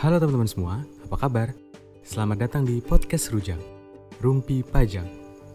Halo 0.00 0.16
teman-teman 0.16 0.48
semua, 0.48 0.80
apa 1.04 1.28
kabar? 1.28 1.52
Selamat 2.00 2.48
datang 2.48 2.64
di 2.64 2.80
Podcast 2.80 3.36
Rujak, 3.36 3.60
Rumpi 4.24 4.64
Pajak. 4.64 5.04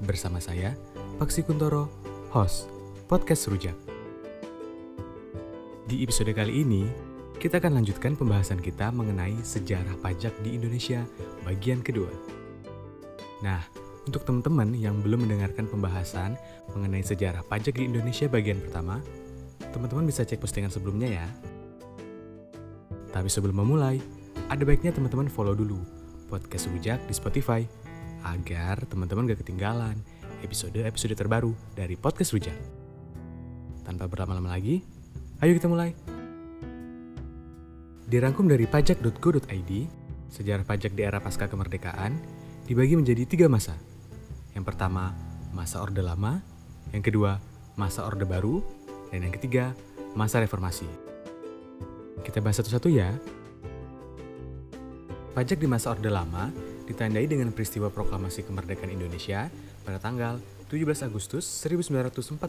Bersama 0.06 0.38
saya, 0.38 0.78
Paksi 1.18 1.42
Kuntoro, 1.42 1.90
host 2.30 2.70
Podcast 3.10 3.50
Rujak. 3.50 3.74
Di 5.90 5.98
episode 6.06 6.30
kali 6.30 6.62
ini, 6.62 6.86
kita 7.42 7.58
akan 7.58 7.82
lanjutkan 7.82 8.14
pembahasan 8.14 8.62
kita 8.62 8.94
mengenai 8.94 9.34
sejarah 9.42 9.98
pajak 10.06 10.38
di 10.46 10.54
Indonesia 10.54 11.02
bagian 11.42 11.82
kedua. 11.82 12.14
Nah, 13.42 13.66
untuk 14.06 14.30
teman-teman 14.30 14.78
yang 14.78 15.02
belum 15.02 15.26
mendengarkan 15.26 15.66
pembahasan 15.66 16.38
mengenai 16.78 17.02
sejarah 17.02 17.42
pajak 17.50 17.82
di 17.82 17.90
Indonesia 17.90 18.30
bagian 18.30 18.62
pertama, 18.62 19.02
teman-teman 19.74 20.06
bisa 20.06 20.22
cek 20.22 20.38
postingan 20.38 20.70
sebelumnya 20.70 21.26
ya. 21.26 21.28
Tapi 23.10 23.26
sebelum 23.26 23.58
memulai, 23.66 23.98
ada 24.46 24.62
baiknya 24.62 24.94
teman-teman 24.94 25.26
follow 25.26 25.58
dulu 25.58 25.82
podcast 26.30 26.70
Rujak 26.70 27.02
di 27.10 27.14
Spotify 27.18 27.66
agar 28.26 28.86
teman-teman 28.86 29.26
gak 29.26 29.42
ketinggalan 29.42 29.98
episode-episode 30.46 31.18
terbaru 31.18 31.54
dari 31.74 31.98
podcast 31.98 32.34
Rujak. 32.38 32.58
Tanpa 33.82 34.06
berlama-lama 34.06 34.54
lagi, 34.54 34.82
ayo 35.42 35.52
kita 35.58 35.66
mulai. 35.66 35.94
Dirangkum 38.06 38.46
dari 38.46 38.70
pajak.go.id, 38.70 39.72
sejarah 40.30 40.66
pajak 40.66 40.94
di 40.94 41.02
era 41.02 41.18
pasca 41.18 41.50
kemerdekaan 41.50 42.14
dibagi 42.70 42.94
menjadi 42.94 43.26
tiga 43.26 43.50
masa. 43.50 43.74
Yang 44.54 44.66
pertama, 44.74 45.14
masa 45.58 45.82
Orde 45.82 46.06
Lama, 46.06 46.38
yang 46.94 47.02
kedua, 47.02 47.42
masa 47.78 48.06
Orde 48.06 48.30
Baru, 48.30 48.62
dan 49.10 49.26
yang 49.26 49.34
ketiga, 49.34 49.74
masa 50.14 50.38
reformasi. 50.38 50.86
Kita 52.22 52.42
bahas 52.46 52.62
satu-satu 52.62 52.94
ya. 52.94 53.10
Pajak 55.36 55.60
di 55.60 55.68
masa 55.68 55.92
Orde 55.92 56.08
Lama 56.08 56.48
ditandai 56.88 57.28
dengan 57.28 57.52
peristiwa 57.52 57.92
proklamasi 57.92 58.48
kemerdekaan 58.48 58.88
Indonesia 58.88 59.52
pada 59.84 60.00
tanggal 60.00 60.40
17 60.72 61.12
Agustus 61.12 61.44
1945. 61.44 62.40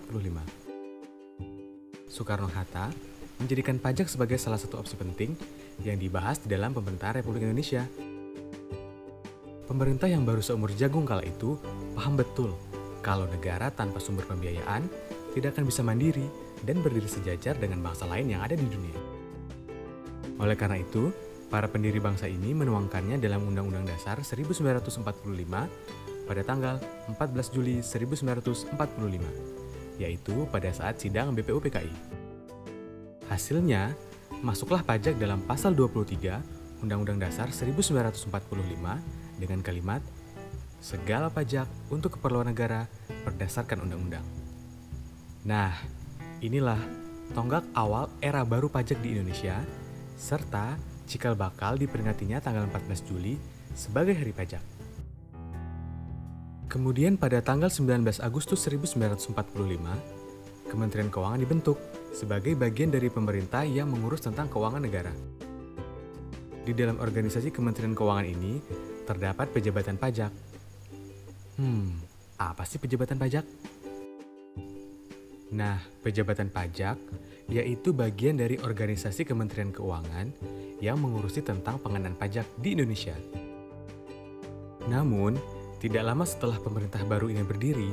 Soekarno-Hatta 2.07 2.95
menjadikan 3.43 3.83
pajak 3.83 4.07
sebagai 4.07 4.39
salah 4.39 4.63
satu 4.63 4.79
opsi 4.79 4.95
penting 4.95 5.35
yang 5.83 5.99
dibahas 5.99 6.39
di 6.39 6.47
dalam 6.47 6.71
pemerintahan 6.79 7.19
Republik 7.19 7.43
Indonesia. 7.43 7.83
Pemerintah 9.67 10.07
yang 10.07 10.23
baru 10.23 10.39
seumur 10.39 10.71
jagung 10.79 11.03
kala 11.03 11.27
itu 11.27 11.59
paham 11.99 12.15
betul 12.15 12.55
kalau 13.03 13.27
negara 13.27 13.67
tanpa 13.75 13.99
sumber 13.99 14.31
pembiayaan 14.31 14.87
tidak 15.35 15.59
akan 15.59 15.67
bisa 15.67 15.83
mandiri 15.83 16.31
dan 16.63 16.79
berdiri 16.79 17.11
sejajar 17.11 17.59
dengan 17.59 17.83
bangsa 17.83 18.07
lain 18.07 18.31
yang 18.31 18.47
ada 18.47 18.55
di 18.55 18.63
dunia. 18.63 18.95
Oleh 20.39 20.55
karena 20.55 20.79
itu, 20.79 21.26
Para 21.47 21.71
pendiri 21.71 22.03
bangsa 22.03 22.27
ini 22.27 22.51
menuangkannya 22.59 23.23
dalam 23.23 23.47
Undang-Undang 23.47 23.87
Dasar 23.87 24.19
1945 24.19 25.07
pada 26.27 26.43
tanggal 26.43 26.83
14 27.07 27.55
Juli 27.55 27.79
1945, 27.87 28.75
yaitu 30.03 30.35
pada 30.51 30.75
saat 30.75 30.99
sidang 30.99 31.39
BPUPKI. 31.39 32.19
Hasilnya, 33.31 33.95
masuklah 34.43 34.83
pajak 34.83 35.15
dalam 35.23 35.39
pasal 35.47 35.79
23 35.79 36.83
Undang-Undang 36.83 37.23
Dasar 37.23 37.55
1945 37.55 38.27
dengan 39.39 39.63
kalimat 39.63 40.03
segala 40.83 41.31
pajak 41.31 41.71
untuk 41.95 42.19
keperluan 42.19 42.51
negara 42.51 42.91
berdasarkan 43.23 43.87
undang-undang. 43.87 44.27
Nah, 45.47 45.73
inilah 46.43 46.79
tonggak 47.39 47.63
awal 47.75 48.11
era 48.19 48.43
baru 48.43 48.67
pajak 48.67 48.99
di 48.99 49.15
Indonesia 49.15 49.63
serta 50.19 50.96
cikal 51.07 51.39
bakal 51.39 51.79
diperingatinya 51.79 52.43
tanggal 52.43 52.67
14 52.69 53.09
Juli 53.09 53.39
sebagai 53.73 54.19
hari 54.19 54.35
pajak. 54.35 54.61
Kemudian 56.67 57.15
pada 57.15 57.39
tanggal 57.41 57.71
19 57.71 58.21
Agustus 58.21 58.59
1945, 58.67 59.33
Kementerian 60.67 61.09
Keuangan 61.09 61.39
dibentuk 61.39 61.79
sebagai 62.11 62.59
bagian 62.59 62.91
dari 62.91 63.07
pemerintah 63.07 63.63
yang 63.63 63.87
mengurus 63.87 64.27
tentang 64.27 64.51
keuangan 64.51 64.83
negara. 64.83 65.15
Di 66.67 66.75
dalam 66.75 66.99
organisasi 66.99 67.55
Kementerian 67.55 67.95
Keuangan 67.95 68.27
ini 68.27 68.59
terdapat 69.07 69.55
pejabatan 69.55 69.95
pajak. 69.95 70.35
Hmm, 71.57 72.03
apa 72.35 72.67
sih 72.67 72.83
pejabatan 72.83 73.17
pajak? 73.17 73.47
Nah, 75.55 75.79
pejabatan 76.03 76.51
pajak 76.51 76.99
yaitu 77.47 77.95
bagian 77.95 78.35
dari 78.35 78.59
organisasi 78.59 79.23
Kementerian 79.23 79.71
Keuangan 79.71 80.35
yang 80.87 81.03
mengurusi 81.03 81.43
tentang 81.43 81.83
pengenaan 81.83 82.15
pajak 82.15 82.47
di 82.63 82.79
Indonesia. 82.79 83.19
Namun, 84.87 85.35
tidak 85.83 86.07
lama 86.07 86.23
setelah 86.23 86.63
pemerintah 86.63 87.03
baru 87.03 87.27
ini 87.27 87.43
berdiri, 87.43 87.91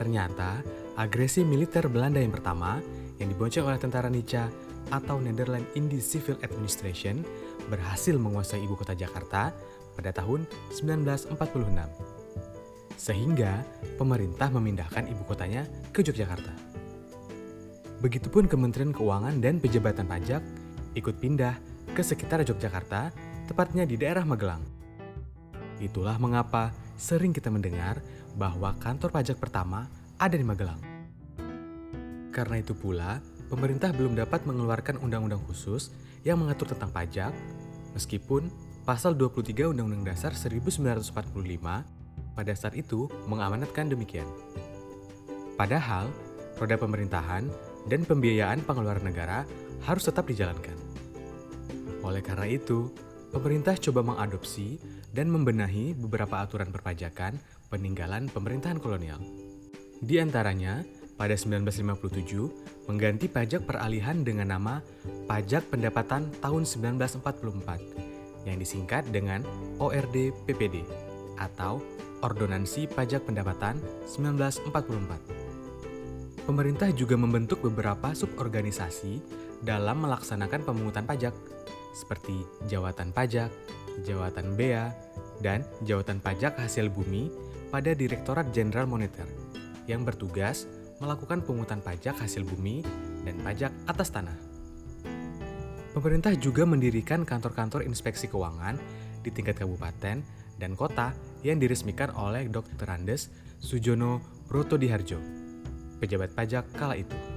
ternyata 0.00 0.64
agresi 0.96 1.44
militer 1.44 1.84
Belanda 1.92 2.24
yang 2.24 2.32
pertama 2.32 2.80
yang 3.20 3.28
dibonceng 3.28 3.68
oleh 3.68 3.76
tentara 3.76 4.08
Nica 4.08 4.48
atau 4.90 5.20
Netherlands 5.20 5.68
Indies 5.76 6.08
Civil 6.08 6.40
Administration 6.40 7.20
berhasil 7.68 8.16
menguasai 8.16 8.64
ibu 8.64 8.74
kota 8.74 8.96
Jakarta 8.96 9.52
pada 9.94 10.10
tahun 10.10 10.48
1946. 10.72 11.36
Sehingga 12.96 13.62
pemerintah 14.00 14.48
memindahkan 14.50 15.06
ibu 15.06 15.22
kotanya 15.28 15.68
ke 15.92 16.00
Yogyakarta. 16.00 16.52
Begitupun 18.02 18.50
Kementerian 18.50 18.90
Keuangan 18.90 19.38
dan 19.38 19.62
Pejabatan 19.62 20.10
Pajak 20.10 20.42
ikut 20.98 21.16
pindah 21.22 21.54
ke 21.92 22.00
sekitar 22.00 22.40
Yogyakarta, 22.40 23.12
tepatnya 23.44 23.84
di 23.84 24.00
daerah 24.00 24.24
Magelang. 24.24 24.64
Itulah 25.76 26.16
mengapa 26.16 26.72
sering 26.96 27.36
kita 27.36 27.52
mendengar 27.52 28.00
bahwa 28.32 28.72
kantor 28.80 29.12
pajak 29.12 29.36
pertama 29.36 29.92
ada 30.16 30.32
di 30.32 30.40
Magelang. 30.40 30.80
Karena 32.32 32.64
itu 32.64 32.72
pula, 32.72 33.20
pemerintah 33.52 33.92
belum 33.92 34.16
dapat 34.16 34.48
mengeluarkan 34.48 35.04
undang-undang 35.04 35.44
khusus 35.44 35.92
yang 36.24 36.40
mengatur 36.40 36.72
tentang 36.72 36.88
pajak, 36.88 37.36
meskipun 37.92 38.48
pasal 38.88 39.12
23 39.12 39.68
Undang-Undang 39.68 40.16
Dasar 40.16 40.32
1945 40.32 41.12
pada 42.32 42.52
saat 42.56 42.72
itu 42.72 43.12
mengamanatkan 43.28 43.92
demikian. 43.92 44.26
Padahal, 45.60 46.08
roda 46.56 46.80
pemerintahan 46.80 47.44
dan 47.84 48.00
pembiayaan 48.08 48.64
pengeluaran 48.64 49.04
negara 49.04 49.44
harus 49.84 50.08
tetap 50.08 50.24
dijalankan. 50.24 50.81
Oleh 52.02 52.22
karena 52.22 52.46
itu, 52.50 52.90
pemerintah 53.30 53.78
coba 53.78 54.02
mengadopsi 54.02 54.78
dan 55.14 55.30
membenahi 55.30 55.94
beberapa 55.94 56.42
aturan 56.42 56.74
perpajakan 56.74 57.38
peninggalan 57.70 58.26
pemerintahan 58.30 58.78
kolonial. 58.82 59.22
Di 60.02 60.18
antaranya, 60.18 60.82
pada 61.14 61.38
1957 61.38 62.90
mengganti 62.90 63.30
pajak 63.30 63.62
peralihan 63.62 64.26
dengan 64.26 64.58
nama 64.58 64.82
Pajak 65.30 65.70
Pendapatan 65.70 66.26
tahun 66.42 66.66
1944 66.66 68.42
yang 68.42 68.58
disingkat 68.58 69.06
dengan 69.14 69.46
ORD 69.78 70.34
PPD 70.50 70.82
atau 71.38 71.78
Ordonansi 72.26 72.90
Pajak 72.90 73.30
Pendapatan 73.30 73.78
1944. 74.10 76.42
Pemerintah 76.42 76.90
juga 76.90 77.14
membentuk 77.14 77.62
beberapa 77.62 78.18
suborganisasi 78.18 79.22
dalam 79.62 80.02
melaksanakan 80.02 80.66
pemungutan 80.66 81.06
pajak 81.06 81.30
seperti 81.92 82.44
Jawatan 82.68 83.12
Pajak, 83.12 83.52
Jawatan 84.04 84.56
Bea, 84.56 84.92
dan 85.44 85.64
Jawatan 85.84 86.18
Pajak 86.18 86.56
Hasil 86.58 86.88
Bumi 86.88 87.28
pada 87.72 87.96
Direktorat 87.96 88.52
Jenderal 88.52 88.84
Moneter 88.84 89.24
yang 89.88 90.04
bertugas 90.04 90.68
melakukan 91.02 91.42
pungutan 91.42 91.82
pajak 91.82 92.14
hasil 92.14 92.46
bumi 92.46 92.86
dan 93.26 93.34
pajak 93.42 93.74
atas 93.90 94.14
tanah. 94.14 94.38
Pemerintah 95.92 96.32
juga 96.38 96.62
mendirikan 96.62 97.26
kantor-kantor 97.26 97.84
inspeksi 97.84 98.30
keuangan 98.30 98.78
di 99.20 99.34
tingkat 99.34 99.60
kabupaten 99.60 100.22
dan 100.56 100.72
kota 100.78 101.10
yang 101.42 101.58
diresmikan 101.58 102.14
oleh 102.14 102.46
Dr. 102.46 102.86
Andes 102.86 103.28
Sujono 103.58 104.22
Brotodiharjo, 104.46 105.18
pejabat 105.98 106.32
pajak 106.32 106.64
kala 106.78 106.96
itu. 106.96 107.31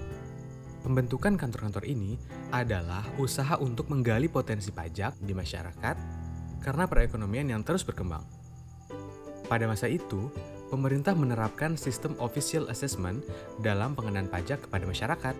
Pembentukan 0.86 1.34
kantor-kantor 1.34 1.82
ini 1.90 2.14
adalah 2.54 3.02
usaha 3.18 3.58
untuk 3.58 3.90
menggali 3.90 4.30
potensi 4.30 4.70
pajak 4.70 5.18
di 5.18 5.34
masyarakat 5.34 5.96
karena 6.62 6.86
perekonomian 6.86 7.50
yang 7.50 7.66
terus 7.66 7.82
berkembang. 7.82 8.22
Pada 9.50 9.66
masa 9.66 9.90
itu, 9.90 10.30
pemerintah 10.70 11.18
menerapkan 11.18 11.74
sistem 11.74 12.14
official 12.22 12.70
assessment 12.70 13.26
dalam 13.66 13.98
pengenaan 13.98 14.30
pajak 14.30 14.70
kepada 14.70 14.86
masyarakat. 14.86 15.34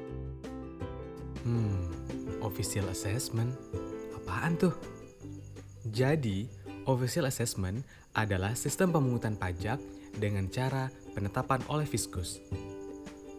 Hmm, 1.46 1.94
official 2.42 2.90
assessment? 2.90 3.54
Apaan 4.18 4.58
tuh? 4.58 4.74
Jadi, 5.94 6.50
official 6.90 7.30
assessment 7.30 7.86
adalah 8.18 8.58
sistem 8.58 8.90
pemungutan 8.90 9.38
pajak 9.38 9.78
dengan 10.18 10.50
cara 10.50 10.90
penetapan 11.14 11.62
oleh 11.70 11.86
fiskus 11.86 12.42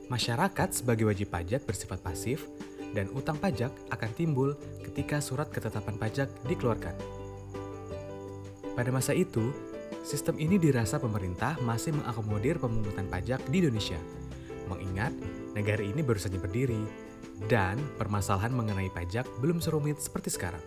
Masyarakat 0.06 0.70
sebagai 0.70 1.10
wajib 1.10 1.34
pajak 1.34 1.66
bersifat 1.66 1.98
pasif 1.98 2.46
dan 2.94 3.10
utang 3.10 3.34
pajak 3.42 3.74
akan 3.90 4.10
timbul 4.14 4.54
ketika 4.86 5.18
surat 5.18 5.50
ketetapan 5.50 5.98
pajak 5.98 6.30
dikeluarkan. 6.46 6.94
Pada 8.78 8.90
masa 8.94 9.18
itu, 9.18 9.50
sistem 10.06 10.38
ini 10.38 10.62
dirasa 10.62 11.02
pemerintah 11.02 11.58
masih 11.58 11.98
mengakomodir 11.98 12.62
pemungutan 12.62 13.10
pajak 13.10 13.42
di 13.50 13.66
Indonesia. 13.66 13.98
Mengingat 14.70 15.10
negara 15.58 15.82
ini 15.82 16.06
baru 16.06 16.22
saja 16.22 16.38
berdiri 16.38 16.86
dan 17.50 17.74
permasalahan 17.98 18.54
mengenai 18.54 18.88
pajak 18.94 19.26
belum 19.42 19.58
serumit 19.58 19.98
seperti 19.98 20.30
sekarang. 20.30 20.62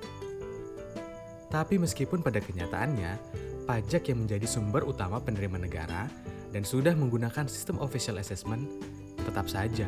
Tapi 1.48 1.80
meskipun 1.80 2.20
pada 2.20 2.44
kenyataannya, 2.44 3.12
pajak 3.64 4.12
yang 4.12 4.28
menjadi 4.28 4.46
sumber 4.46 4.84
utama 4.84 5.24
penerima 5.24 5.64
negara 5.64 6.12
dan 6.52 6.68
sudah 6.68 6.94
menggunakan 6.94 7.48
sistem 7.50 7.82
official 7.82 8.22
assessment, 8.22 8.68
tetap 9.26 9.48
saja 9.50 9.88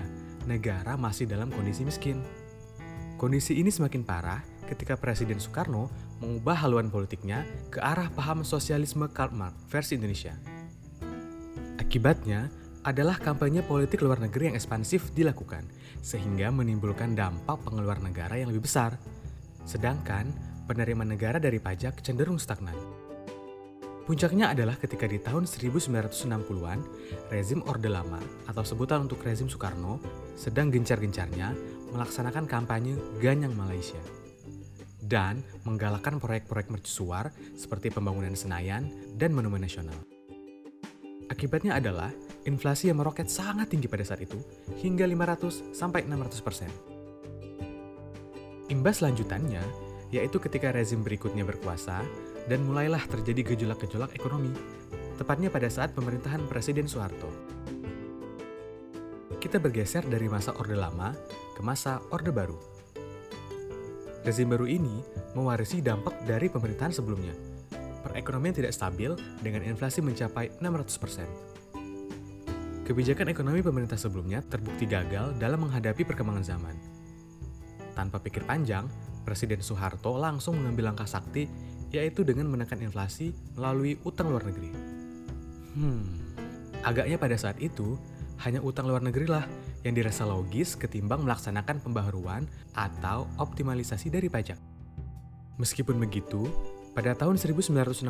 negara 0.50 0.98
masih 0.98 1.30
dalam 1.30 1.54
kondisi 1.54 1.86
miskin. 1.86 2.20
Kondisi 3.22 3.58
ini 3.62 3.70
semakin 3.70 4.02
parah 4.02 4.42
ketika 4.66 4.98
Presiden 4.98 5.38
Soekarno 5.38 5.92
mengubah 6.24 6.58
haluan 6.66 6.90
politiknya 6.90 7.46
ke 7.70 7.78
arah 7.78 8.10
paham 8.14 8.42
sosialisme 8.42 9.06
Karl 9.12 9.36
Marx 9.36 9.54
versi 9.70 10.00
Indonesia. 10.00 10.34
Akibatnya 11.78 12.50
adalah 12.82 13.22
kampanye 13.22 13.62
politik 13.62 14.02
luar 14.02 14.18
negeri 14.18 14.50
yang 14.50 14.58
ekspansif 14.58 15.14
dilakukan, 15.14 15.70
sehingga 16.02 16.50
menimbulkan 16.50 17.14
dampak 17.14 17.62
pengeluar 17.62 18.02
negara 18.02 18.42
yang 18.42 18.50
lebih 18.50 18.66
besar. 18.66 18.98
Sedangkan 19.70 20.34
penerimaan 20.66 21.14
negara 21.14 21.38
dari 21.38 21.62
pajak 21.62 22.02
cenderung 22.02 22.42
stagnan. 22.42 23.01
Puncaknya 24.02 24.50
adalah 24.50 24.82
ketika 24.82 25.06
di 25.06 25.22
tahun 25.22 25.46
1960-an, 25.46 26.80
rezim 27.30 27.62
Orde 27.70 27.88
Lama 27.88 28.18
atau 28.50 28.66
sebutan 28.66 29.06
untuk 29.06 29.22
rezim 29.22 29.46
Soekarno 29.46 30.02
sedang 30.34 30.74
gencar-gencarnya 30.74 31.54
melaksanakan 31.94 32.50
kampanye 32.50 32.98
Ganyang 33.22 33.54
Malaysia 33.54 34.02
dan 35.06 35.46
menggalakkan 35.68 36.18
proyek-proyek 36.18 36.72
mercusuar 36.72 37.30
seperti 37.54 37.92
pembangunan 37.94 38.34
Senayan 38.34 38.90
dan 39.20 39.36
Monumen 39.38 39.62
Nasional. 39.62 39.98
Akibatnya 41.30 41.78
adalah 41.78 42.10
inflasi 42.48 42.90
yang 42.90 43.00
meroket 43.00 43.30
sangat 43.30 43.70
tinggi 43.70 43.88
pada 43.88 44.04
saat 44.04 44.24
itu, 44.24 44.40
hingga 44.82 45.06
500 45.06 45.76
sampai 45.76 46.04
600 46.08 46.42
persen. 46.42 46.72
Imbas 48.72 49.04
lanjutannya 49.04 49.62
yaitu 50.12 50.44
ketika 50.44 50.76
rezim 50.76 51.08
berikutnya 51.08 51.48
berkuasa 51.48 52.04
dan 52.48 52.64
mulailah 52.66 53.06
terjadi 53.10 53.54
gejolak-gejolak 53.54 54.16
ekonomi, 54.18 54.54
tepatnya 55.20 55.52
pada 55.54 55.70
saat 55.70 55.94
pemerintahan 55.94 56.50
Presiden 56.50 56.90
Soeharto. 56.90 57.30
Kita 59.42 59.58
bergeser 59.58 60.06
dari 60.06 60.30
masa 60.30 60.54
Orde 60.58 60.78
Lama 60.78 61.14
ke 61.58 61.62
masa 61.66 61.98
Orde 62.14 62.30
Baru. 62.30 62.62
Rezim 64.22 64.54
baru 64.54 64.70
ini 64.70 65.02
mewarisi 65.34 65.82
dampak 65.82 66.14
dari 66.30 66.46
pemerintahan 66.46 66.94
sebelumnya. 66.94 67.34
Perekonomian 68.06 68.54
tidak 68.54 68.70
stabil 68.70 69.18
dengan 69.42 69.66
inflasi 69.66 70.06
mencapai 70.06 70.54
600%. 70.62 72.86
Kebijakan 72.86 73.34
ekonomi 73.34 73.66
pemerintah 73.66 73.98
sebelumnya 73.98 74.46
terbukti 74.46 74.86
gagal 74.86 75.34
dalam 75.42 75.66
menghadapi 75.66 76.06
perkembangan 76.06 76.46
zaman. 76.46 76.78
Tanpa 77.98 78.22
pikir 78.22 78.46
panjang, 78.46 78.86
Presiden 79.22 79.62
Soeharto 79.62 80.18
langsung 80.18 80.58
mengambil 80.58 80.90
langkah 80.94 81.10
sakti, 81.10 81.46
yaitu 81.92 82.24
dengan 82.24 82.48
menekan 82.48 82.80
inflasi 82.80 83.36
melalui 83.60 84.00
utang 84.08 84.32
luar 84.32 84.48
negeri. 84.48 84.72
Hmm, 85.76 86.08
agaknya 86.84 87.20
pada 87.20 87.36
saat 87.36 87.60
itu, 87.60 88.00
hanya 88.42 88.64
utang 88.64 88.90
luar 88.90 89.06
negeri 89.06 89.30
lah 89.30 89.46
yang 89.86 89.94
dirasa 89.94 90.26
logis 90.26 90.74
ketimbang 90.80 91.22
melaksanakan 91.28 91.84
pembaharuan 91.84 92.48
atau 92.74 93.30
optimalisasi 93.38 94.10
dari 94.10 94.32
pajak. 94.32 94.58
Meskipun 95.62 96.02
begitu, 96.02 96.50
pada 96.98 97.14
tahun 97.14 97.38
1965, 97.38 98.02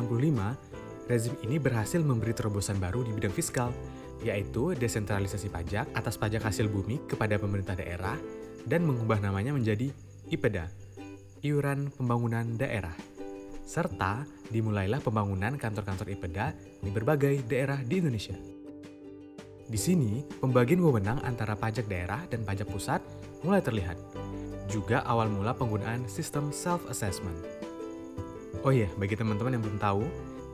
rezim 1.10 1.34
ini 1.44 1.60
berhasil 1.60 2.00
memberi 2.00 2.32
terobosan 2.32 2.80
baru 2.80 3.04
di 3.04 3.12
bidang 3.12 3.34
fiskal, 3.34 3.74
yaitu 4.22 4.72
desentralisasi 4.78 5.50
pajak 5.50 5.90
atas 5.92 6.16
pajak 6.16 6.46
hasil 6.46 6.70
bumi 6.70 7.02
kepada 7.10 7.36
pemerintah 7.36 7.74
daerah 7.74 8.16
dan 8.64 8.86
mengubah 8.86 9.18
namanya 9.18 9.50
menjadi 9.50 9.90
IPEDA 10.30 10.70
iuran 11.42 11.90
pembangunan 11.98 12.54
daerah. 12.54 12.94
Serta 13.72 14.28
dimulailah 14.52 15.00
pembangunan 15.00 15.56
kantor-kantor 15.56 16.12
IPEDA 16.12 16.52
di 16.84 16.92
berbagai 16.92 17.40
daerah 17.48 17.80
di 17.80 18.04
Indonesia. 18.04 18.36
Di 19.64 19.80
sini, 19.80 20.20
pembagian 20.44 20.84
wewenang 20.84 21.24
antara 21.24 21.56
pajak 21.56 21.88
daerah 21.88 22.20
dan 22.28 22.44
pajak 22.44 22.68
pusat 22.68 23.00
mulai 23.40 23.64
terlihat. 23.64 23.96
Juga 24.68 25.00
awal 25.08 25.32
mula 25.32 25.56
penggunaan 25.56 26.04
sistem 26.04 26.52
self-assessment. 26.52 27.32
Oh 28.60 28.76
iya, 28.76 28.92
bagi 29.00 29.16
teman-teman 29.16 29.56
yang 29.56 29.64
belum 29.64 29.80
tahu, 29.80 30.04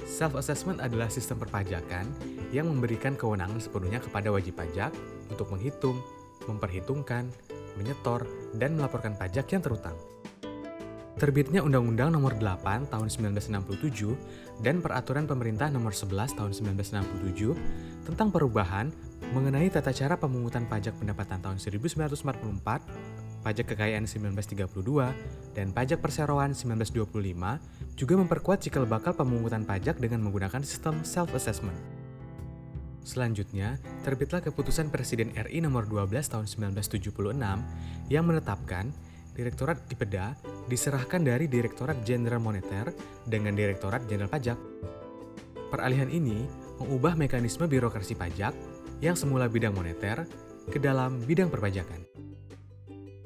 self-assessment 0.06 0.78
adalah 0.78 1.10
sistem 1.10 1.42
perpajakan 1.42 2.06
yang 2.54 2.70
memberikan 2.70 3.18
kewenangan 3.18 3.58
sepenuhnya 3.58 3.98
kepada 3.98 4.30
wajib 4.30 4.54
pajak 4.54 4.94
untuk 5.26 5.50
menghitung, 5.50 5.98
memperhitungkan, 6.46 7.26
menyetor, 7.74 8.30
dan 8.54 8.78
melaporkan 8.78 9.18
pajak 9.18 9.50
yang 9.50 9.58
terutang. 9.58 9.98
Terbitnya 11.18 11.66
Undang-Undang 11.66 12.14
Nomor 12.14 12.38
8 12.38 12.94
Tahun 12.94 13.08
1967 13.10 14.62
dan 14.62 14.78
Peraturan 14.78 15.26
Pemerintah 15.26 15.66
Nomor 15.66 15.90
11 15.90 16.38
Tahun 16.38 16.54
1967 16.54 18.06
tentang 18.06 18.30
perubahan 18.30 18.94
mengenai 19.34 19.66
tata 19.66 19.90
cara 19.90 20.14
pemungutan 20.14 20.70
pajak 20.70 20.94
pendapatan 20.94 21.42
tahun 21.42 21.58
1944, 21.58 22.22
pajak 23.42 23.66
kekayaan 23.66 24.06
1932, 24.06 25.58
dan 25.58 25.74
pajak 25.74 25.98
perseroan 25.98 26.54
1925 26.54 27.10
juga 27.98 28.14
memperkuat 28.14 28.62
cikal 28.62 28.86
bakal 28.86 29.10
pemungutan 29.10 29.66
pajak 29.66 29.98
dengan 29.98 30.22
menggunakan 30.22 30.62
sistem 30.62 31.02
self-assessment. 31.02 31.76
Selanjutnya, 33.02 33.82
terbitlah 34.06 34.38
keputusan 34.38 34.94
Presiden 34.94 35.34
RI 35.34 35.66
nomor 35.66 35.82
12 35.90 36.14
tahun 36.30 36.46
1976 36.46 37.10
yang 38.06 38.22
menetapkan 38.22 38.94
Direktorat 39.38 39.78
IPEDA 39.86 40.34
diserahkan 40.66 41.22
dari 41.22 41.46
Direktorat 41.46 42.02
Jenderal 42.02 42.42
Moneter 42.42 42.90
dengan 43.22 43.54
Direktorat 43.54 44.02
Jenderal 44.10 44.26
Pajak. 44.26 44.58
Peralihan 45.70 46.10
ini 46.10 46.42
mengubah 46.82 47.14
mekanisme 47.14 47.70
birokrasi 47.70 48.18
pajak 48.18 48.50
yang 48.98 49.14
semula 49.14 49.46
bidang 49.46 49.78
moneter 49.78 50.26
ke 50.66 50.82
dalam 50.82 51.22
bidang 51.22 51.54
perpajakan. 51.54 52.02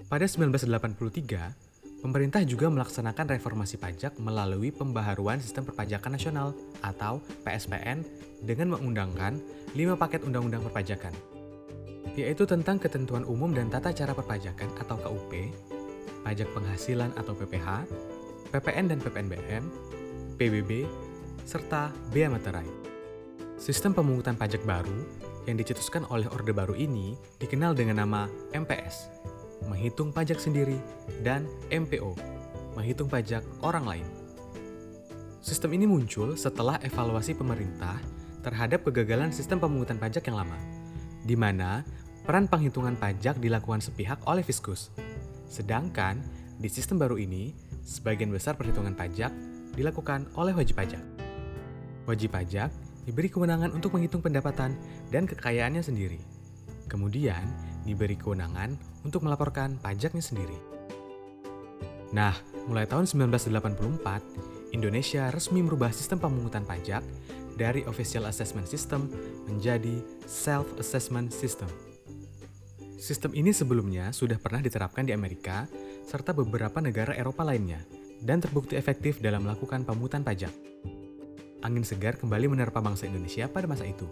Pada 0.05 0.29
1983, 0.29 2.05
pemerintah 2.05 2.45
juga 2.45 2.69
melaksanakan 2.69 3.33
reformasi 3.33 3.81
pajak 3.81 4.21
melalui 4.21 4.69
pembaharuan 4.69 5.41
sistem 5.41 5.65
perpajakan 5.65 6.13
nasional 6.13 6.53
atau 6.85 7.25
PSPN 7.41 8.05
dengan 8.45 8.77
mengundangkan 8.77 9.41
lima 9.73 9.97
paket 9.97 10.29
undang-undang 10.29 10.61
perpajakan, 10.69 11.17
yaitu 12.21 12.45
tentang 12.45 12.77
ketentuan 12.77 13.25
umum 13.25 13.57
dan 13.57 13.73
tata 13.73 13.97
cara 13.97 14.13
perpajakan 14.13 14.69
atau 14.77 15.01
KUP, 15.01 15.33
pajak 16.33 16.49
penghasilan 16.57 17.13
atau 17.21 17.37
PPH, 17.37 17.85
PPN 18.57 18.89
dan 18.89 18.99
PPNBM, 19.05 19.69
PBB, 20.41 20.89
serta 21.45 21.93
Bea 22.09 22.33
Materai. 22.33 22.65
Sistem 23.61 23.93
pemungutan 23.93 24.33
pajak 24.41 24.65
baru 24.65 24.97
yang 25.45 25.61
dicetuskan 25.61 26.09
oleh 26.09 26.25
Orde 26.33 26.57
Baru 26.57 26.73
ini 26.73 27.21
dikenal 27.37 27.77
dengan 27.77 28.01
nama 28.01 28.33
MPS, 28.57 29.13
menghitung 29.69 30.09
pajak 30.09 30.41
sendiri, 30.41 30.81
dan 31.21 31.45
MPO, 31.69 32.17
menghitung 32.81 33.13
pajak 33.13 33.45
orang 33.61 33.85
lain. 33.85 34.09
Sistem 35.45 35.77
ini 35.77 35.85
muncul 35.85 36.33
setelah 36.41 36.81
evaluasi 36.81 37.37
pemerintah 37.37 38.01
terhadap 38.41 38.89
kegagalan 38.89 39.37
sistem 39.37 39.61
pemungutan 39.61 40.01
pajak 40.01 40.33
yang 40.33 40.41
lama, 40.41 40.57
di 41.29 41.37
mana 41.37 41.85
peran 42.25 42.49
penghitungan 42.49 42.97
pajak 42.97 43.37
dilakukan 43.37 43.85
sepihak 43.85 44.17
oleh 44.25 44.41
Fiskus, 44.41 44.89
Sedangkan 45.53 46.17
di 46.57 46.73
sistem 46.73 46.97
baru 46.97 47.21
ini, 47.21 47.53
sebagian 47.85 48.33
besar 48.33 48.57
perhitungan 48.57 48.97
pajak 48.97 49.29
dilakukan 49.77 50.25
oleh 50.33 50.57
wajib 50.57 50.81
pajak. 50.81 51.05
Wajib 52.09 52.33
pajak 52.33 52.73
diberi 53.05 53.29
kewenangan 53.29 53.69
untuk 53.77 53.93
menghitung 53.93 54.25
pendapatan 54.25 54.73
dan 55.13 55.29
kekayaannya 55.29 55.85
sendiri. 55.85 56.17
Kemudian, 56.89 57.45
diberi 57.85 58.17
kewenangan 58.17 58.81
untuk 59.05 59.29
melaporkan 59.29 59.77
pajaknya 59.77 60.25
sendiri. 60.25 60.57
Nah, 62.17 62.33
mulai 62.69 62.89
tahun 62.89 63.05
1984, 63.05 64.73
Indonesia 64.73 65.29
resmi 65.29 65.61
merubah 65.61 65.93
sistem 65.93 66.17
pemungutan 66.17 66.65
pajak 66.65 67.05
dari 67.61 67.85
Official 67.85 68.25
Assessment 68.25 68.69
System 68.69 69.09
menjadi 69.45 70.01
Self-Assessment 70.25 71.29
System. 71.29 71.92
Sistem 73.03 73.35
ini 73.35 73.51
sebelumnya 73.51 74.15
sudah 74.15 74.39
pernah 74.39 74.63
diterapkan 74.63 75.03
di 75.03 75.11
Amerika 75.11 75.67
serta 76.07 76.31
beberapa 76.31 76.79
negara 76.79 77.11
Eropa 77.19 77.43
lainnya 77.43 77.83
dan 78.23 78.39
terbukti 78.39 78.79
efektif 78.79 79.19
dalam 79.19 79.43
melakukan 79.43 79.83
pemungutan 79.83 80.23
pajak. 80.23 80.55
Angin 81.67 81.83
segar 81.83 82.15
kembali 82.15 82.55
menerpa 82.55 82.79
bangsa 82.79 83.11
Indonesia 83.11 83.51
pada 83.51 83.67
masa 83.67 83.91
itu. 83.91 84.07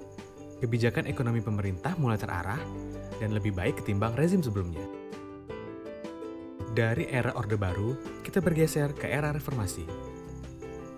Kebijakan 0.58 1.06
ekonomi 1.06 1.38
pemerintah 1.38 1.94
mulai 2.02 2.18
terarah 2.18 2.58
dan 3.22 3.30
lebih 3.30 3.54
baik 3.54 3.78
ketimbang 3.78 4.18
rezim 4.18 4.42
sebelumnya. 4.42 4.82
Dari 6.74 7.06
era 7.14 7.30
Orde 7.38 7.54
Baru, 7.54 7.94
kita 8.26 8.42
bergeser 8.42 8.90
ke 8.98 9.06
era 9.06 9.30
reformasi. 9.30 9.86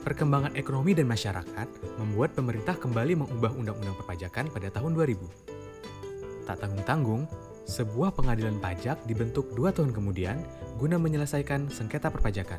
Perkembangan 0.00 0.56
ekonomi 0.56 0.96
dan 0.96 1.12
masyarakat 1.12 1.68
membuat 2.00 2.32
pemerintah 2.32 2.72
kembali 2.72 3.20
mengubah 3.20 3.52
undang-undang 3.52 4.00
perpajakan 4.00 4.48
pada 4.48 4.72
tahun 4.72 4.96
2000. 4.96 6.48
Tak 6.48 6.56
tanggung-tanggung, 6.56 7.51
sebuah 7.62 8.14
pengadilan 8.16 8.58
pajak 8.58 9.06
dibentuk 9.06 9.54
dua 9.54 9.70
tahun 9.70 9.94
kemudian 9.94 10.42
guna 10.76 10.98
menyelesaikan 10.98 11.70
sengketa 11.70 12.10
perpajakan. 12.10 12.58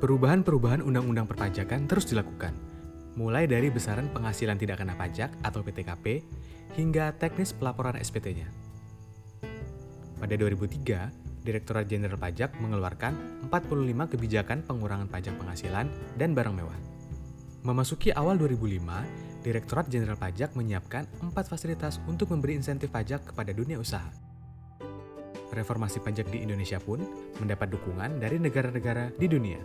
Perubahan-perubahan 0.00 0.80
undang-undang 0.80 1.28
perpajakan 1.28 1.84
terus 1.84 2.08
dilakukan, 2.08 2.56
mulai 3.20 3.44
dari 3.44 3.68
besaran 3.68 4.08
penghasilan 4.08 4.56
tidak 4.56 4.80
kena 4.80 4.96
pajak 4.96 5.28
atau 5.44 5.60
PTKP 5.60 6.24
hingga 6.80 7.12
teknis 7.20 7.52
pelaporan 7.52 8.00
SPT-nya. 8.00 8.48
Pada 10.16 10.34
2003, 10.36 11.30
Direktorat 11.40 11.88
Jenderal 11.88 12.20
Pajak 12.20 12.52
mengeluarkan 12.60 13.44
45 13.48 14.12
kebijakan 14.12 14.60
pengurangan 14.68 15.08
pajak 15.08 15.40
penghasilan 15.40 15.88
dan 16.20 16.36
barang 16.36 16.52
mewah. 16.52 16.76
Memasuki 17.64 18.12
awal 18.12 18.36
2005, 18.36 18.76
Direktorat 19.40 19.88
Jenderal 19.88 20.20
Pajak 20.20 20.52
menyiapkan 20.52 21.08
empat 21.24 21.48
fasilitas 21.48 21.96
untuk 22.04 22.28
memberi 22.28 22.60
insentif 22.60 22.92
pajak 22.92 23.32
kepada 23.32 23.56
dunia 23.56 23.80
usaha. 23.80 24.12
Reformasi 25.50 26.04
pajak 26.04 26.28
di 26.28 26.44
Indonesia 26.44 26.76
pun 26.76 27.00
mendapat 27.40 27.72
dukungan 27.72 28.20
dari 28.20 28.36
negara-negara 28.36 29.16
di 29.16 29.26
dunia. 29.26 29.58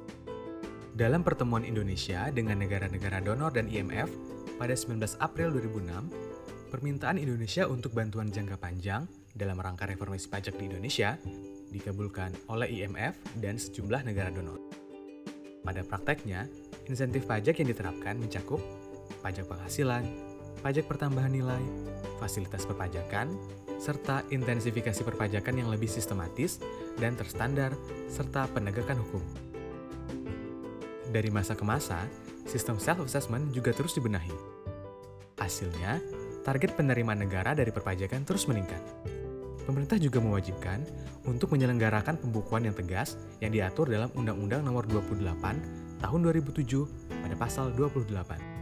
Dalam 0.95 1.27
pertemuan 1.27 1.67
Indonesia 1.67 2.31
dengan 2.31 2.63
negara-negara 2.63 3.19
donor 3.19 3.51
dan 3.51 3.67
IMF 3.67 4.07
pada 4.55 4.71
19 4.71 5.19
April 5.19 5.51
2006, 5.51 6.71
permintaan 6.71 7.19
Indonesia 7.19 7.67
untuk 7.67 7.91
bantuan 7.91 8.31
jangka 8.31 8.55
panjang 8.55 9.03
dalam 9.35 9.59
rangka 9.59 9.91
reformasi 9.91 10.31
pajak 10.31 10.55
di 10.55 10.71
Indonesia 10.71 11.19
dikabulkan 11.75 12.31
oleh 12.47 12.79
IMF 12.79 13.19
dan 13.43 13.59
sejumlah 13.59 14.07
negara 14.07 14.31
donor. 14.31 14.57
Pada 15.67 15.83
prakteknya, 15.83 16.47
insentif 16.87 17.27
pajak 17.27 17.59
yang 17.59 17.67
diterapkan 17.75 18.15
mencakup 18.15 18.63
pajak 19.25 19.49
penghasilan, 19.49 20.05
pajak 20.61 20.85
pertambahan 20.85 21.33
nilai, 21.33 21.63
fasilitas 22.21 22.69
perpajakan, 22.69 23.33
serta 23.81 24.21
intensifikasi 24.29 25.01
perpajakan 25.01 25.65
yang 25.65 25.73
lebih 25.73 25.89
sistematis 25.89 26.61
dan 27.01 27.17
terstandar, 27.17 27.73
serta 28.05 28.45
penegakan 28.53 29.01
hukum. 29.01 29.25
Dari 31.09 31.33
masa 31.33 31.57
ke 31.57 31.65
masa, 31.65 32.05
sistem 32.45 32.77
self-assessment 32.77 33.49
juga 33.49 33.73
terus 33.73 33.97
dibenahi. 33.97 34.35
Hasilnya, 35.41 35.97
target 36.45 36.77
penerimaan 36.77 37.25
negara 37.25 37.57
dari 37.57 37.73
perpajakan 37.73 38.21
terus 38.21 38.45
meningkat 38.45 38.79
pemerintah 39.65 39.97
juga 39.97 40.21
mewajibkan 40.21 40.85
untuk 41.25 41.57
menyelenggarakan 41.57 42.21
pembukuan 42.21 42.69
yang 42.69 42.77
tegas 42.77 43.17
yang 43.41 43.49
diatur 43.49 43.89
dalam 43.89 44.13
Undang-Undang 44.13 44.61
Nomor 44.61 44.85
28 44.85 45.25
Tahun 45.99 46.19
2007 46.21 46.85
pada 47.25 47.35
pasal 47.35 47.73
28. 47.73 48.54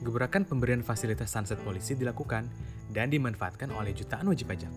Gebrakan 0.00 0.48
pemberian 0.48 0.80
fasilitas 0.80 1.28
sunset 1.28 1.60
polisi 1.60 1.92
dilakukan 1.92 2.48
dan 2.88 3.12
dimanfaatkan 3.12 3.68
oleh 3.76 3.92
jutaan 3.92 4.24
wajib 4.32 4.48
pajak. 4.48 4.72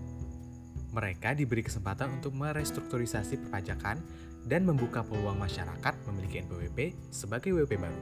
Mereka 0.91 1.39
diberi 1.39 1.63
kesempatan 1.63 2.19
untuk 2.19 2.35
merestrukturisasi 2.35 3.39
perpajakan 3.47 4.03
dan 4.43 4.67
membuka 4.67 4.99
peluang 5.01 5.39
masyarakat 5.39 5.93
memiliki 6.11 6.43
NPWP 6.43 6.79
sebagai 7.09 7.55
WP 7.55 7.79
baru. 7.79 8.01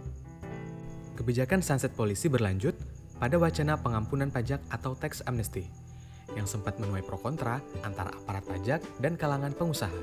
Kebijakan 1.14 1.62
sunset 1.62 1.94
polisi 1.94 2.26
berlanjut 2.26 2.74
pada 3.22 3.38
wacana 3.38 3.78
pengampunan 3.78 4.34
pajak 4.34 4.58
atau 4.74 4.98
tax 4.98 5.22
amnesty 5.30 5.70
yang 6.34 6.50
sempat 6.50 6.82
menuai 6.82 7.06
pro 7.06 7.22
kontra 7.22 7.62
antara 7.86 8.10
aparat 8.18 8.44
pajak 8.50 8.82
dan 8.98 9.14
kalangan 9.14 9.54
pengusaha. 9.54 10.02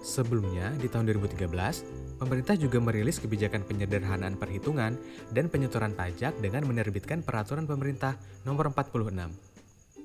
Sebelumnya, 0.00 0.72
di 0.80 0.88
tahun 0.88 1.12
2013, 1.12 1.84
pemerintah 2.18 2.54
juga 2.54 2.78
merilis 2.78 3.18
kebijakan 3.18 3.66
penyederhanaan 3.66 4.38
perhitungan 4.38 4.94
dan 5.34 5.50
penyetoran 5.50 5.92
pajak 5.92 6.34
dengan 6.38 6.66
menerbitkan 6.66 7.20
peraturan 7.20 7.66
pemerintah 7.66 8.16
nomor 8.46 8.70
46, 8.70 9.10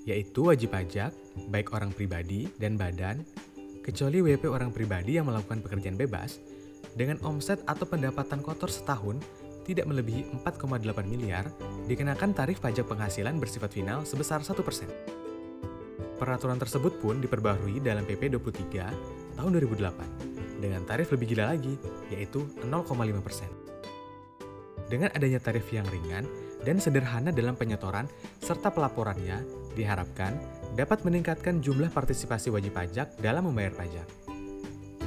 yaitu 0.09 0.39
wajib 0.45 0.73
pajak, 0.73 1.13
baik 1.53 1.71
orang 1.73 1.93
pribadi 1.93 2.49
dan 2.57 2.75
badan, 2.75 3.21
kecuali 3.85 4.21
WP 4.21 4.49
orang 4.49 4.73
pribadi 4.73 5.17
yang 5.17 5.29
melakukan 5.29 5.61
pekerjaan 5.61 5.97
bebas, 5.97 6.41
dengan 6.97 7.21
omset 7.21 7.61
atau 7.69 7.85
pendapatan 7.85 8.41
kotor 8.41 8.69
setahun 8.69 9.21
tidak 9.69 9.85
melebihi 9.85 10.25
4,8 10.41 10.81
miliar, 11.05 11.45
dikenakan 11.85 12.33
tarif 12.33 12.57
pajak 12.57 12.89
penghasilan 12.89 13.37
bersifat 13.37 13.69
final 13.69 14.01
sebesar 14.01 14.41
1%. 14.41 14.57
Peraturan 16.17 16.59
tersebut 16.59 16.99
pun 16.99 17.21
diperbarui 17.21 17.79
dalam 17.79 18.03
PP 18.03 18.33
23 18.35 19.39
tahun 19.39 19.51
2008 19.55 20.28
dengan 20.59 20.83
tarif 20.83 21.09
lebih 21.15 21.33
gila 21.35 21.55
lagi, 21.55 21.79
yaitu 22.11 22.45
0,5%. 22.67 23.47
Dengan 24.91 25.09
adanya 25.13 25.39
tarif 25.39 25.69
yang 25.71 25.85
ringan 25.87 26.25
dan 26.67 26.81
sederhana 26.81 27.31
dalam 27.31 27.55
penyetoran 27.55 28.09
serta 28.43 28.73
pelaporannya, 28.73 29.41
diharapkan 29.77 30.35
dapat 30.73 31.05
meningkatkan 31.07 31.63
jumlah 31.63 31.87
partisipasi 31.93 32.51
wajib 32.51 32.75
pajak 32.75 33.15
dalam 33.21 33.47
membayar 33.47 33.71
pajak. 33.73 34.05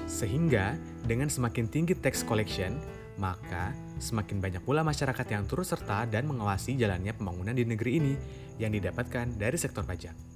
Sehingga, 0.06 0.76
dengan 1.04 1.28
semakin 1.28 1.66
tinggi 1.66 1.98
tax 1.98 2.22
collection, 2.22 2.78
maka 3.20 3.76
semakin 4.00 4.40
banyak 4.40 4.62
pula 4.64 4.80
masyarakat 4.86 5.26
yang 5.28 5.44
turut 5.44 5.68
serta 5.68 6.08
dan 6.08 6.24
mengawasi 6.30 6.78
jalannya 6.78 7.12
pembangunan 7.12 7.52
di 7.52 7.64
negeri 7.66 7.90
ini 8.00 8.14
yang 8.56 8.72
didapatkan 8.72 9.36
dari 9.36 9.56
sektor 9.58 9.84
pajak. 9.84 10.31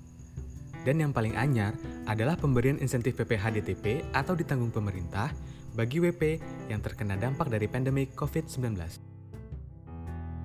Dan 0.87 1.03
yang 1.03 1.11
paling 1.11 1.35
anyar 1.35 1.75
adalah 2.07 2.39
pemberian 2.39 2.79
insentif 2.79 3.19
PPh 3.19 3.59
DTP 3.59 4.07
atau 4.15 4.39
ditanggung 4.39 4.71
pemerintah 4.71 5.35
bagi 5.75 5.99
WP 5.99 6.39
yang 6.71 6.79
terkena 6.79 7.19
dampak 7.19 7.51
dari 7.51 7.67
pandemi 7.67 8.07
COVID-19. 8.15 8.79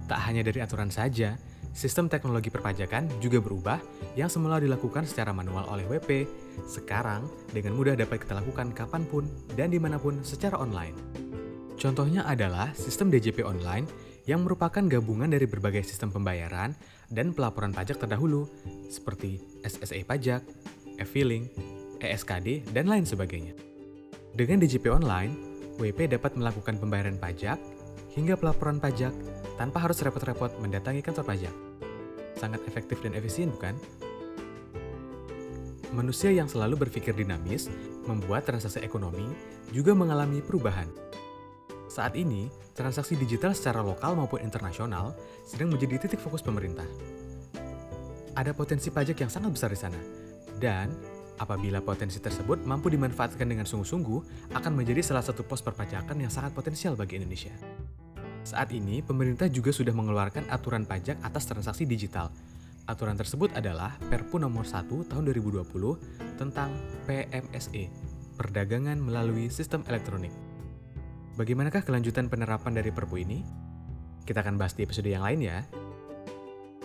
Tak 0.10 0.20
hanya 0.28 0.42
dari 0.42 0.60
aturan 0.60 0.90
saja, 0.90 1.38
sistem 1.72 2.10
teknologi 2.10 2.50
perpajakan 2.52 3.08
juga 3.24 3.40
berubah 3.40 3.80
yang 4.18 4.28
semula 4.28 4.60
dilakukan 4.60 5.08
secara 5.08 5.32
manual 5.32 5.64
oleh 5.72 5.88
WP, 5.88 6.28
sekarang 6.68 7.30
dengan 7.54 7.78
mudah 7.78 7.96
dapat 7.96 8.26
kita 8.26 8.42
lakukan 8.42 8.76
kapan 8.76 9.06
pun 9.08 9.24
dan 9.56 9.72
di 9.72 9.80
mana 9.80 10.02
pun 10.02 10.20
secara 10.26 10.60
online. 10.60 10.98
Contohnya 11.80 12.28
adalah 12.28 12.74
sistem 12.76 13.14
DJP 13.14 13.46
online 13.46 13.88
yang 14.32 14.48
merupakan 14.48 14.80
gabungan 14.88 15.28
dari 15.28 15.44
berbagai 15.44 15.84
sistem 15.84 16.16
pembayaran 16.16 16.72
dan 17.12 17.36
pelaporan 17.36 17.76
pajak 17.76 18.00
terdahulu, 18.00 18.48
seperti 18.88 19.44
SSA 19.68 20.08
pajak, 20.08 20.40
e-filing, 20.96 21.52
ESKD, 22.00 22.72
dan 22.72 22.88
lain 22.88 23.04
sebagainya. 23.04 23.52
Dengan 24.32 24.64
DJP 24.64 24.88
Online, 24.88 25.36
WP 25.76 26.16
dapat 26.16 26.40
melakukan 26.40 26.80
pembayaran 26.80 27.20
pajak 27.20 27.60
hingga 28.16 28.40
pelaporan 28.40 28.80
pajak 28.80 29.12
tanpa 29.60 29.84
harus 29.84 30.00
repot-repot 30.00 30.56
mendatangi 30.64 31.04
kantor 31.04 31.28
pajak. 31.28 31.56
Sangat 32.40 32.64
efektif 32.72 33.04
dan 33.04 33.12
efisien, 33.20 33.52
bukan? 33.52 33.76
Manusia 35.92 36.32
yang 36.32 36.48
selalu 36.48 36.88
berpikir 36.88 37.12
dinamis 37.12 37.68
membuat 38.08 38.48
transaksi 38.48 38.80
ekonomi 38.80 39.28
juga 39.76 39.92
mengalami 39.92 40.40
perubahan. 40.40 40.88
Saat 41.92 42.16
ini, 42.16 42.48
transaksi 42.72 43.20
digital 43.20 43.52
secara 43.52 43.84
lokal 43.84 44.16
maupun 44.16 44.40
internasional 44.40 45.12
sedang 45.44 45.76
menjadi 45.76 46.08
titik 46.08 46.24
fokus 46.24 46.40
pemerintah. 46.40 46.88
Ada 48.32 48.56
potensi 48.56 48.88
pajak 48.88 49.20
yang 49.20 49.28
sangat 49.28 49.52
besar 49.52 49.76
di 49.76 49.76
sana, 49.76 50.00
dan 50.56 50.88
apabila 51.36 51.84
potensi 51.84 52.24
tersebut 52.24 52.64
mampu 52.64 52.88
dimanfaatkan 52.96 53.44
dengan 53.44 53.68
sungguh-sungguh, 53.68 54.56
akan 54.56 54.72
menjadi 54.72 55.04
salah 55.04 55.20
satu 55.20 55.44
pos 55.44 55.60
perpajakan 55.60 56.16
yang 56.16 56.32
sangat 56.32 56.56
potensial 56.56 56.96
bagi 56.96 57.20
Indonesia. 57.20 57.52
Saat 58.48 58.72
ini, 58.72 59.04
pemerintah 59.04 59.52
juga 59.52 59.76
sudah 59.76 59.92
mengeluarkan 59.92 60.48
aturan 60.48 60.88
pajak 60.88 61.20
atas 61.20 61.44
transaksi 61.44 61.84
digital. 61.84 62.32
Aturan 62.88 63.20
tersebut 63.20 63.52
adalah 63.52 64.00
Perpu 64.08 64.40
nomor 64.40 64.64
1 64.64 65.12
tahun 65.12 65.24
2020 65.28 66.40
tentang 66.40 66.72
PMSE, 67.04 67.92
perdagangan 68.40 68.96
melalui 68.96 69.52
sistem 69.52 69.84
elektronik. 69.92 70.51
Bagaimanakah 71.40 71.88
kelanjutan 71.88 72.28
penerapan 72.28 72.76
dari 72.76 72.92
Perpu 72.92 73.24
ini? 73.24 73.40
Kita 74.28 74.44
akan 74.44 74.60
bahas 74.60 74.76
di 74.76 74.84
episode 74.84 75.08
yang 75.08 75.24
lain 75.24 75.40
ya. 75.40 75.64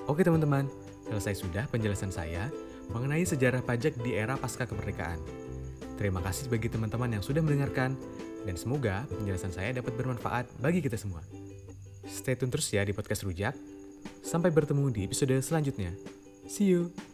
Oke 0.07 0.23
teman-teman, 0.23 0.71
selesai 1.11 1.43
sudah 1.43 1.67
penjelasan 1.67 2.15
saya 2.15 2.47
mengenai 2.95 3.27
sejarah 3.27 3.63
pajak 3.67 3.99
di 4.07 4.15
era 4.15 4.39
pasca 4.39 4.63
kemerdekaan. 4.63 5.19
Terima 5.99 6.23
kasih 6.23 6.47
bagi 6.47 6.71
teman-teman 6.71 7.19
yang 7.19 7.25
sudah 7.25 7.43
mendengarkan, 7.43 7.99
dan 8.47 8.55
semoga 8.55 9.03
penjelasan 9.11 9.51
saya 9.51 9.75
dapat 9.75 9.97
bermanfaat 9.99 10.47
bagi 10.63 10.79
kita 10.79 10.95
semua. 10.95 11.25
Stay 12.07 12.39
tune 12.39 12.53
terus 12.53 12.71
ya 12.71 12.87
di 12.87 12.95
podcast 12.95 13.27
Rujak. 13.27 13.59
Sampai 14.23 14.55
bertemu 14.55 14.95
di 14.95 15.01
episode 15.11 15.35
selanjutnya. 15.43 15.91
See 16.47 16.71
you! 16.71 17.06